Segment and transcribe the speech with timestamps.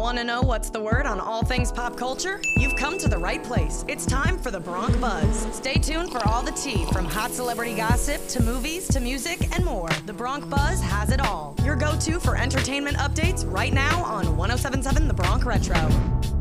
[0.00, 2.40] Want to know what's the word on all things pop culture?
[2.56, 3.84] You've come to the right place.
[3.86, 5.46] It's time for the Bronc Buzz.
[5.54, 9.62] Stay tuned for all the tea from hot celebrity gossip to movies to music and
[9.62, 9.90] more.
[10.06, 11.54] The Bronc Buzz has it all.
[11.62, 15.76] Your go to for entertainment updates right now on 1077 The Bronc Retro.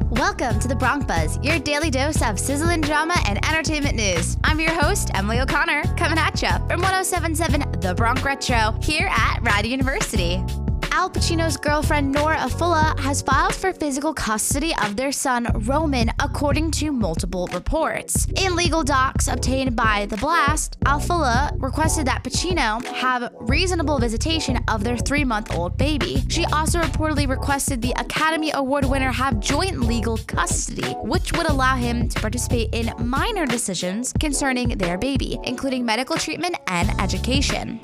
[0.09, 4.37] Welcome to the Bronc Buzz, your daily dose of sizzling drama and entertainment news.
[4.45, 9.39] I'm your host, Emily O'Connor, coming at you from 1077 The Bronc Retro here at
[9.41, 10.41] Rider University.
[11.13, 16.91] Pacino's girlfriend Noor Alfallah has filed for physical custody of their son Roman, according to
[16.91, 18.27] multiple reports.
[18.35, 24.83] In legal docs obtained by The Blast, Afula requested that Pacino have reasonable visitation of
[24.83, 26.23] their three month old baby.
[26.29, 31.75] She also reportedly requested the Academy Award winner have joint legal custody, which would allow
[31.75, 37.79] him to participate in minor decisions concerning their baby, including medical treatment and education.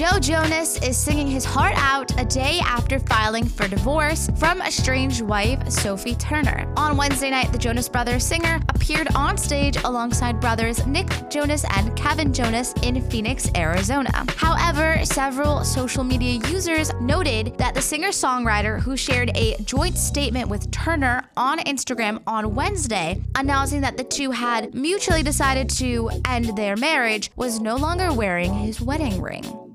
[0.00, 5.20] Joe Jonas is singing his heart out a day after filing for divorce from estranged
[5.20, 6.72] wife Sophie Turner.
[6.78, 11.94] On Wednesday night, the Jonas Brothers singer appeared on stage alongside brothers Nick Jonas and
[11.96, 14.24] Kevin Jonas in Phoenix, Arizona.
[14.36, 20.48] However, several social media users noted that the singer songwriter, who shared a joint statement
[20.48, 26.56] with Turner on Instagram on Wednesday, announcing that the two had mutually decided to end
[26.56, 29.69] their marriage, was no longer wearing his wedding ring.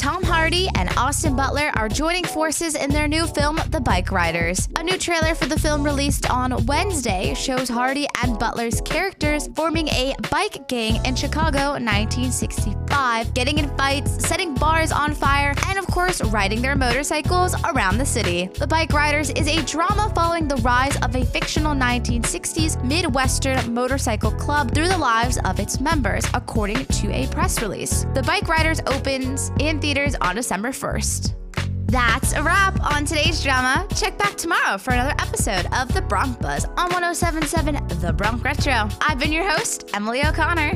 [0.00, 4.66] Tom Hardy and Austin Butler are joining forces in their new film, The Bike Riders.
[4.78, 9.88] A new trailer for the film released on Wednesday shows Hardy and Butler's characters forming
[9.88, 15.86] a bike gang in Chicago 1965, getting in fights, setting bars on fire, and of
[15.88, 18.48] course, riding their motorcycles around the city.
[18.54, 24.30] The Bike Riders is a drama following the rise of a fictional 1960s Midwestern motorcycle
[24.30, 28.06] club through the lives of its members, according to a press release.
[28.14, 31.34] The Bike Riders opens in theaters on December 1st.
[31.86, 33.88] That's a wrap on today's drama.
[33.96, 38.88] Check back tomorrow for another episode of The Bronc Buzz on 1077 The Bronc Retro.
[39.00, 40.74] I've been your host, Emily O'Connor.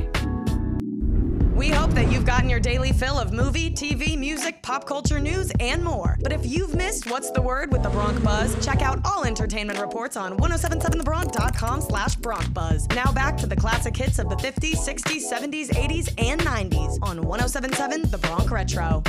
[1.54, 5.52] We hope that you've gotten your daily fill of movie, TV, music, pop culture news,
[5.60, 6.13] and more.
[6.44, 10.14] If you've missed What's the Word with the Bronc Buzz, check out all entertainment reports
[10.14, 12.86] on 1077thebronc.com slash Bronc Buzz.
[12.88, 17.22] Now back to the classic hits of the 50s, 60s, 70s, 80s, and 90s on
[17.22, 19.02] 1077 The Bronc Retro.